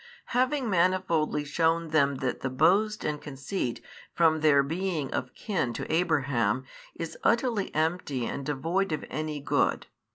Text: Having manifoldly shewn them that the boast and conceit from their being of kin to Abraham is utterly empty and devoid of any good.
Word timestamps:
Having 0.33 0.65
manifoldly 0.65 1.45
shewn 1.45 1.89
them 1.89 2.15
that 2.15 2.39
the 2.41 2.49
boast 2.49 3.05
and 3.05 3.21
conceit 3.21 3.85
from 4.15 4.39
their 4.39 4.63
being 4.63 5.13
of 5.13 5.35
kin 5.35 5.73
to 5.73 5.85
Abraham 5.93 6.65
is 6.95 7.19
utterly 7.23 7.71
empty 7.75 8.25
and 8.25 8.43
devoid 8.43 8.91
of 8.93 9.05
any 9.11 9.39
good. 9.39 9.85